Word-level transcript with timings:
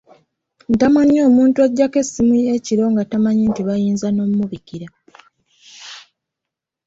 Ntamwa 0.75 1.01
nnyo 1.03 1.21
omuntu 1.29 1.57
aggyako 1.65 1.97
essimu 2.03 2.33
ye 2.41 2.47
ekiro 2.57 2.83
nga 2.91 3.03
tamanyi 3.11 3.43
nti 3.49 3.61
bayinza 3.67 4.07
n'ommubikira. 4.11 4.87